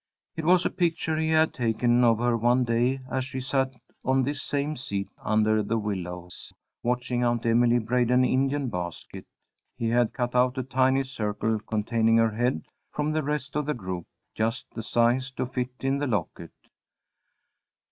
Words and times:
It 0.35 0.45
was 0.45 0.65
a 0.65 0.71
picture 0.71 1.15
he 1.15 1.29
had 1.29 1.53
taken 1.53 2.03
of 2.03 2.17
her 2.17 2.35
one 2.35 2.63
day 2.63 3.01
as 3.11 3.23
she 3.23 3.39
sat 3.39 3.75
on 4.03 4.23
this 4.23 4.41
same 4.41 4.75
seat 4.75 5.07
under 5.19 5.61
the 5.61 5.77
willows, 5.77 6.51
watching 6.81 7.23
Aunt 7.23 7.45
Emily 7.45 7.77
braid 7.77 8.09
an 8.09 8.25
Indian 8.25 8.67
basket. 8.67 9.27
He 9.77 9.89
had 9.89 10.11
cut 10.11 10.33
out 10.33 10.57
a 10.57 10.63
tiny 10.63 11.03
circle 11.03 11.59
containing 11.59 12.17
her 12.17 12.31
head, 12.31 12.63
from 12.91 13.11
the 13.11 13.21
rest 13.21 13.55
of 13.55 13.67
the 13.67 13.75
group, 13.75 14.07
just 14.33 14.71
the 14.73 14.81
size 14.81 15.29
to 15.33 15.45
fit 15.45 15.69
in 15.81 15.99
the 15.99 16.07
locket. 16.07 16.49